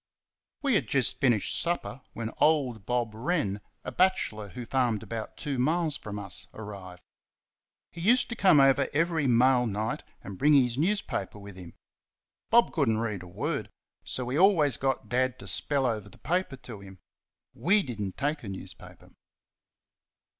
We 0.63 0.73
had 0.73 0.87
just 0.87 1.19
finished 1.19 1.61
supper 1.61 2.01
when 2.13 2.31
old 2.39 2.87
Bob 2.87 3.13
Wren, 3.13 3.61
a 3.83 3.91
bachelor 3.91 4.47
who 4.49 4.65
farmed 4.65 5.03
about 5.03 5.37
two 5.37 5.59
miles 5.59 5.95
from 5.95 6.17
us, 6.17 6.47
arrived. 6.55 7.03
He 7.91 8.01
used 8.01 8.27
to 8.29 8.35
come 8.35 8.59
over 8.59 8.89
every 8.93 9.27
mail 9.27 9.67
night 9.67 10.01
and 10.23 10.39
bring 10.39 10.55
his 10.55 10.75
newspaper 10.75 11.37
with 11.37 11.55
him. 11.55 11.75
Bob 12.49 12.73
could 12.73 12.89
n't 12.89 12.97
read 12.97 13.21
a 13.21 13.27
word, 13.27 13.69
so 14.03 14.27
he 14.29 14.39
always 14.39 14.75
got 14.75 15.07
Dad 15.07 15.37
to 15.37 15.47
spell 15.47 15.85
over 15.85 16.09
the 16.09 16.17
paper 16.17 16.55
to 16.57 16.79
him. 16.79 16.97
WE 17.53 17.83
did 17.83 18.01
n't 18.01 18.17
take 18.17 18.43
a 18.43 18.49
newspaper. 18.49 19.11